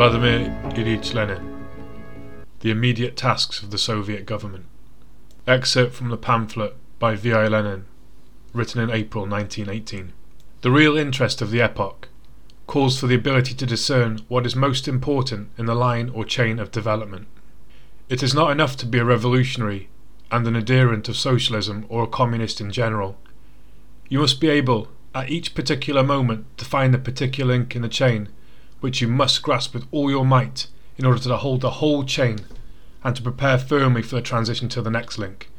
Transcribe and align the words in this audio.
Vladimir 0.00 0.48
Ilyich 0.70 1.12
Lenin 1.12 1.66
The 2.60 2.70
Immediate 2.70 3.18
Tasks 3.18 3.62
of 3.62 3.70
the 3.70 3.76
Soviet 3.76 4.24
Government. 4.24 4.64
Excerpt 5.46 5.92
from 5.92 6.08
the 6.08 6.16
pamphlet 6.16 6.74
by 6.98 7.16
V.I. 7.16 7.48
Lenin, 7.48 7.84
written 8.54 8.80
in 8.80 8.88
April 8.88 9.26
1918. 9.26 10.14
The 10.62 10.70
real 10.70 10.96
interest 10.96 11.42
of 11.42 11.50
the 11.50 11.60
epoch 11.60 12.08
calls 12.66 12.98
for 12.98 13.08
the 13.08 13.14
ability 13.14 13.52
to 13.52 13.66
discern 13.66 14.22
what 14.28 14.46
is 14.46 14.56
most 14.56 14.88
important 14.88 15.50
in 15.58 15.66
the 15.66 15.74
line 15.74 16.08
or 16.08 16.24
chain 16.24 16.58
of 16.58 16.70
development. 16.70 17.26
It 18.08 18.22
is 18.22 18.32
not 18.32 18.50
enough 18.50 18.78
to 18.78 18.86
be 18.86 19.00
a 19.00 19.04
revolutionary 19.04 19.90
and 20.30 20.46
an 20.46 20.56
adherent 20.56 21.10
of 21.10 21.18
socialism 21.18 21.84
or 21.90 22.04
a 22.04 22.06
communist 22.06 22.58
in 22.58 22.72
general. 22.72 23.18
You 24.08 24.20
must 24.20 24.40
be 24.40 24.48
able, 24.48 24.88
at 25.14 25.28
each 25.28 25.54
particular 25.54 26.02
moment, 26.02 26.46
to 26.56 26.64
find 26.64 26.94
the 26.94 26.98
particular 26.98 27.52
link 27.52 27.76
in 27.76 27.82
the 27.82 27.88
chain 27.90 28.30
which 28.80 29.00
you 29.00 29.08
must 29.08 29.42
grasp 29.42 29.74
with 29.74 29.86
all 29.90 30.10
your 30.10 30.24
might 30.24 30.66
in 30.96 31.06
order 31.06 31.20
to 31.20 31.36
hold 31.36 31.60
the 31.60 31.70
whole 31.70 32.04
chain 32.04 32.40
and 33.02 33.16
to 33.16 33.22
prepare 33.22 33.58
firmly 33.58 34.02
for 34.02 34.16
the 34.16 34.22
transition 34.22 34.68
to 34.68 34.82
the 34.82 34.90
next 34.90 35.18
link. 35.18 35.50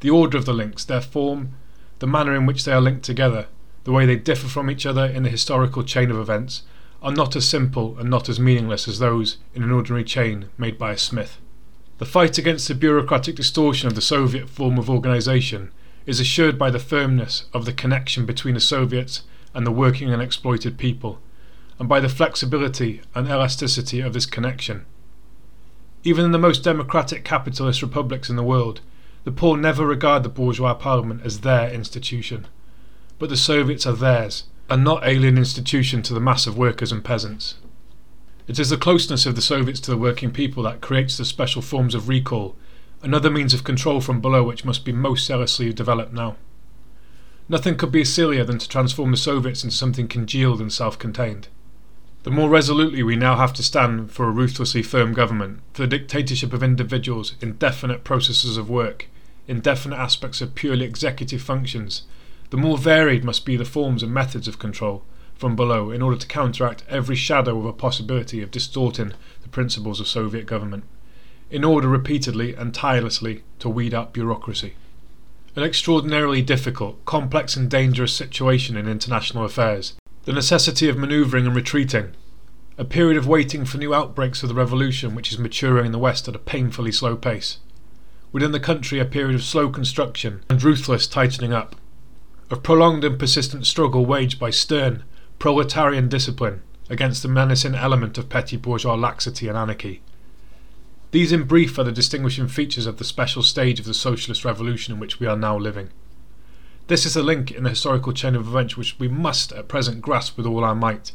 The 0.00 0.10
order 0.10 0.38
of 0.38 0.44
the 0.44 0.54
links, 0.54 0.84
their 0.84 1.00
form, 1.00 1.54
the 1.98 2.06
manner 2.06 2.34
in 2.34 2.46
which 2.46 2.64
they 2.64 2.72
are 2.72 2.80
linked 2.80 3.04
together, 3.04 3.46
the 3.84 3.92
way 3.92 4.06
they 4.06 4.16
differ 4.16 4.48
from 4.48 4.70
each 4.70 4.86
other 4.86 5.04
in 5.04 5.24
the 5.24 5.28
historical 5.28 5.82
chain 5.82 6.10
of 6.10 6.18
events, 6.18 6.62
are 7.02 7.12
not 7.12 7.36
as 7.36 7.48
simple 7.48 7.96
and 7.98 8.10
not 8.10 8.28
as 8.28 8.40
meaningless 8.40 8.88
as 8.88 8.98
those 8.98 9.38
in 9.54 9.62
an 9.62 9.70
ordinary 9.70 10.04
chain 10.04 10.48
made 10.56 10.78
by 10.78 10.92
a 10.92 10.98
smith. 10.98 11.38
The 11.98 12.04
fight 12.04 12.38
against 12.38 12.68
the 12.68 12.74
bureaucratic 12.74 13.36
distortion 13.36 13.88
of 13.88 13.94
the 13.94 14.00
Soviet 14.00 14.48
form 14.48 14.78
of 14.78 14.88
organisation 14.88 15.70
is 16.06 16.20
assured 16.20 16.58
by 16.58 16.70
the 16.70 16.78
firmness 16.78 17.46
of 17.52 17.64
the 17.64 17.72
connection 17.72 18.24
between 18.24 18.54
the 18.54 18.60
Soviets 18.60 19.22
and 19.52 19.66
the 19.66 19.72
working 19.72 20.12
and 20.12 20.22
exploited 20.22 20.78
people, 20.78 21.20
and 21.78 21.88
by 21.88 22.00
the 22.00 22.08
flexibility 22.08 23.00
and 23.14 23.28
elasticity 23.28 24.00
of 24.00 24.12
this 24.12 24.26
connection. 24.26 24.84
Even 26.04 26.24
in 26.24 26.32
the 26.32 26.38
most 26.38 26.64
democratic 26.64 27.24
capitalist 27.24 27.82
republics 27.82 28.30
in 28.30 28.36
the 28.36 28.42
world, 28.42 28.80
the 29.24 29.32
poor 29.32 29.56
never 29.56 29.86
regard 29.86 30.22
the 30.22 30.28
bourgeois 30.28 30.74
parliament 30.74 31.22
as 31.24 31.40
their 31.40 31.70
institution 31.70 32.46
but 33.18 33.28
the 33.28 33.36
Soviets 33.36 33.86
are 33.86 33.94
theirs, 33.94 34.44
and 34.70 34.84
not 34.84 35.06
alien 35.06 35.36
institution 35.36 36.02
to 36.02 36.14
the 36.14 36.20
mass 36.20 36.46
of 36.46 36.56
workers 36.56 36.92
and 36.92 37.04
peasants. 37.04 37.56
It 38.46 38.58
is 38.58 38.70
the 38.70 38.76
closeness 38.76 39.26
of 39.26 39.34
the 39.34 39.42
Soviets 39.42 39.80
to 39.80 39.90
the 39.90 39.96
working 39.96 40.30
people 40.30 40.62
that 40.62 40.80
creates 40.80 41.16
the 41.16 41.24
special 41.24 41.60
forms 41.60 41.94
of 41.94 42.08
recall, 42.08 42.54
another 43.02 43.30
means 43.30 43.54
of 43.54 43.64
control 43.64 44.00
from 44.00 44.20
below 44.20 44.44
which 44.44 44.64
must 44.64 44.84
be 44.84 44.92
most 44.92 45.26
zealously 45.26 45.72
developed 45.72 46.12
now. 46.12 46.36
Nothing 47.48 47.76
could 47.76 47.90
be 47.90 48.04
sillier 48.04 48.44
than 48.44 48.58
to 48.58 48.68
transform 48.68 49.10
the 49.10 49.16
Soviets 49.16 49.64
into 49.64 49.74
something 49.74 50.06
congealed 50.06 50.60
and 50.60 50.72
self 50.72 50.98
contained. 50.98 51.48
The 52.24 52.30
more 52.30 52.50
resolutely 52.50 53.02
we 53.02 53.16
now 53.16 53.36
have 53.36 53.52
to 53.54 53.62
stand 53.62 54.10
for 54.10 54.26
a 54.26 54.32
ruthlessly 54.32 54.82
firm 54.82 55.12
government, 55.12 55.60
for 55.72 55.82
the 55.82 55.98
dictatorship 55.98 56.52
of 56.52 56.62
individuals, 56.62 57.34
indefinite 57.40 58.02
processes 58.02 58.56
of 58.56 58.68
work, 58.68 59.06
indefinite 59.46 59.96
aspects 59.96 60.40
of 60.40 60.54
purely 60.54 60.84
executive 60.84 61.40
functions, 61.40 62.02
the 62.50 62.56
more 62.56 62.76
varied 62.76 63.24
must 63.24 63.44
be 63.44 63.56
the 63.56 63.64
forms 63.64 64.02
and 64.02 64.12
methods 64.12 64.48
of 64.48 64.58
control 64.58 65.04
from 65.36 65.54
below 65.54 65.92
in 65.92 66.02
order 66.02 66.16
to 66.18 66.26
counteract 66.26 66.82
every 66.88 67.14
shadow 67.14 67.58
of 67.58 67.64
a 67.64 67.72
possibility 67.72 68.42
of 68.42 68.50
distorting 68.50 69.12
the 69.42 69.48
principles 69.48 70.00
of 70.00 70.08
Soviet 70.08 70.46
government, 70.46 70.82
in 71.50 71.62
order 71.62 71.88
repeatedly 71.88 72.54
and 72.54 72.74
tirelessly 72.74 73.44
to 73.60 73.68
weed 73.68 73.94
out 73.94 74.12
bureaucracy. 74.12 74.74
An 75.54 75.62
extraordinarily 75.62 76.42
difficult, 76.42 77.04
complex, 77.04 77.56
and 77.56 77.70
dangerous 77.70 78.12
situation 78.12 78.76
in 78.76 78.88
international 78.88 79.44
affairs, 79.44 79.94
the 80.28 80.34
necessity 80.34 80.90
of 80.90 80.98
manoeuvring 80.98 81.46
and 81.46 81.56
retreating, 81.56 82.14
a 82.76 82.84
period 82.84 83.16
of 83.16 83.26
waiting 83.26 83.64
for 83.64 83.78
new 83.78 83.94
outbreaks 83.94 84.42
of 84.42 84.50
the 84.50 84.54
revolution 84.54 85.14
which 85.14 85.32
is 85.32 85.38
maturing 85.38 85.86
in 85.86 85.92
the 85.92 85.98
West 85.98 86.28
at 86.28 86.36
a 86.36 86.38
painfully 86.38 86.92
slow 86.92 87.16
pace. 87.16 87.60
Within 88.30 88.52
the 88.52 88.60
country, 88.60 88.98
a 88.98 89.06
period 89.06 89.34
of 89.34 89.42
slow 89.42 89.70
construction 89.70 90.44
and 90.50 90.62
ruthless 90.62 91.06
tightening 91.06 91.54
up 91.54 91.76
of 92.50 92.62
prolonged 92.62 93.04
and 93.04 93.18
persistent 93.18 93.66
struggle 93.66 94.04
waged 94.04 94.38
by 94.38 94.50
stern, 94.50 95.02
proletarian 95.38 96.10
discipline 96.10 96.60
against 96.90 97.22
the 97.22 97.28
menacing 97.28 97.74
element 97.74 98.18
of 98.18 98.28
petty 98.28 98.58
bourgeois 98.58 98.96
laxity 98.96 99.48
and 99.48 99.56
anarchy. 99.56 100.02
These, 101.10 101.32
in 101.32 101.44
brief, 101.44 101.78
are 101.78 101.84
the 101.84 101.90
distinguishing 101.90 102.48
features 102.48 102.84
of 102.84 102.98
the 102.98 103.04
special 103.04 103.42
stage 103.42 103.80
of 103.80 103.86
the 103.86 103.94
socialist 103.94 104.44
revolution 104.44 104.92
in 104.92 105.00
which 105.00 105.20
we 105.20 105.26
are 105.26 105.38
now 105.38 105.56
living. 105.56 105.88
This 106.88 107.04
is 107.04 107.16
a 107.16 107.22
link 107.22 107.50
in 107.50 107.64
the 107.64 107.68
historical 107.68 108.14
chain 108.14 108.34
of 108.34 108.48
events 108.48 108.78
which 108.78 108.98
we 108.98 109.08
must 109.08 109.52
at 109.52 109.68
present 109.68 110.00
grasp 110.00 110.38
with 110.38 110.46
all 110.46 110.64
our 110.64 110.74
might, 110.74 111.12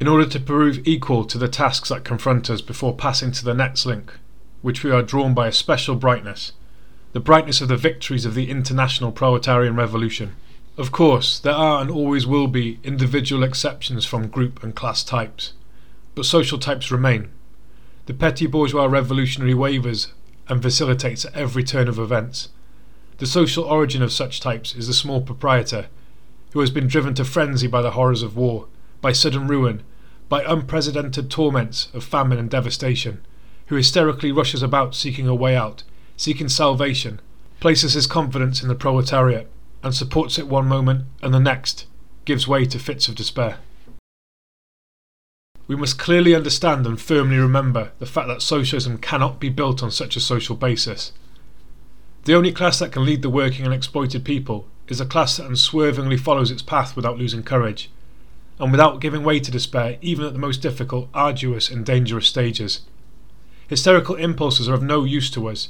in 0.00 0.08
order 0.08 0.26
to 0.28 0.40
prove 0.40 0.84
equal 0.84 1.24
to 1.26 1.38
the 1.38 1.46
tasks 1.46 1.90
that 1.90 2.02
confront 2.02 2.50
us 2.50 2.60
before 2.60 2.96
passing 2.96 3.30
to 3.30 3.44
the 3.44 3.54
next 3.54 3.86
link, 3.86 4.12
which 4.60 4.82
we 4.82 4.90
are 4.90 5.04
drawn 5.04 5.32
by 5.32 5.46
a 5.46 5.52
special 5.52 5.94
brightness, 5.94 6.50
the 7.12 7.20
brightness 7.20 7.60
of 7.60 7.68
the 7.68 7.76
victories 7.76 8.24
of 8.24 8.34
the 8.34 8.50
international 8.50 9.12
proletarian 9.12 9.76
revolution. 9.76 10.34
Of 10.76 10.90
course, 10.90 11.38
there 11.38 11.54
are 11.54 11.80
and 11.80 11.92
always 11.92 12.26
will 12.26 12.48
be 12.48 12.80
individual 12.82 13.44
exceptions 13.44 14.04
from 14.04 14.26
group 14.26 14.64
and 14.64 14.74
class 14.74 15.04
types, 15.04 15.52
but 16.16 16.26
social 16.26 16.58
types 16.58 16.90
remain. 16.90 17.28
The 18.06 18.14
petty 18.14 18.48
bourgeois 18.48 18.86
revolutionary 18.86 19.54
wavers 19.54 20.12
and 20.48 20.60
vacillates 20.60 21.24
at 21.24 21.36
every 21.36 21.62
turn 21.62 21.86
of 21.86 22.00
events. 22.00 22.48
The 23.24 23.30
social 23.30 23.64
origin 23.64 24.02
of 24.02 24.12
such 24.12 24.38
types 24.38 24.74
is 24.74 24.86
the 24.86 24.92
small 24.92 25.22
proprietor, 25.22 25.86
who 26.52 26.60
has 26.60 26.70
been 26.70 26.86
driven 26.86 27.14
to 27.14 27.24
frenzy 27.24 27.66
by 27.66 27.80
the 27.80 27.92
horrors 27.92 28.22
of 28.22 28.36
war, 28.36 28.66
by 29.00 29.12
sudden 29.12 29.48
ruin, 29.48 29.82
by 30.28 30.44
unprecedented 30.44 31.30
torments 31.30 31.88
of 31.94 32.04
famine 32.04 32.38
and 32.38 32.50
devastation, 32.50 33.24
who 33.68 33.76
hysterically 33.76 34.30
rushes 34.30 34.62
about 34.62 34.94
seeking 34.94 35.26
a 35.26 35.34
way 35.34 35.56
out, 35.56 35.84
seeking 36.18 36.50
salvation, 36.50 37.18
places 37.60 37.94
his 37.94 38.06
confidence 38.06 38.62
in 38.62 38.68
the 38.68 38.74
proletariat, 38.74 39.50
and 39.82 39.94
supports 39.94 40.38
it 40.38 40.46
one 40.46 40.68
moment 40.68 41.06
and 41.22 41.32
the 41.32 41.40
next 41.40 41.86
gives 42.26 42.46
way 42.46 42.66
to 42.66 42.78
fits 42.78 43.08
of 43.08 43.14
despair. 43.14 43.56
We 45.66 45.76
must 45.76 45.98
clearly 45.98 46.34
understand 46.34 46.86
and 46.86 47.00
firmly 47.00 47.38
remember 47.38 47.92
the 48.00 48.04
fact 48.04 48.28
that 48.28 48.42
socialism 48.42 48.98
cannot 48.98 49.40
be 49.40 49.48
built 49.48 49.82
on 49.82 49.90
such 49.90 50.14
a 50.14 50.20
social 50.20 50.56
basis. 50.56 51.12
The 52.24 52.34
only 52.34 52.52
class 52.52 52.78
that 52.78 52.92
can 52.92 53.04
lead 53.04 53.22
the 53.22 53.30
working 53.30 53.64
and 53.64 53.74
exploited 53.74 54.24
people 54.24 54.66
is 54.88 55.00
a 55.00 55.06
class 55.06 55.36
that 55.36 55.46
unswervingly 55.46 56.16
follows 56.16 56.50
its 56.50 56.62
path 56.62 56.96
without 56.96 57.18
losing 57.18 57.42
courage, 57.42 57.90
and 58.58 58.70
without 58.70 59.00
giving 59.00 59.24
way 59.24 59.40
to 59.40 59.50
despair 59.50 59.98
even 60.00 60.24
at 60.24 60.32
the 60.32 60.38
most 60.38 60.62
difficult, 60.62 61.08
arduous, 61.12 61.68
and 61.70 61.84
dangerous 61.84 62.26
stages. 62.26 62.80
Hysterical 63.68 64.14
impulses 64.14 64.68
are 64.68 64.74
of 64.74 64.82
no 64.82 65.04
use 65.04 65.30
to 65.30 65.48
us, 65.48 65.68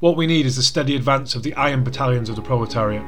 what 0.00 0.16
we 0.16 0.28
need 0.28 0.46
is 0.46 0.54
the 0.54 0.62
steady 0.62 0.94
advance 0.94 1.34
of 1.34 1.42
the 1.42 1.54
iron 1.54 1.82
battalions 1.82 2.28
of 2.28 2.36
the 2.36 2.42
proletariat. 2.42 3.02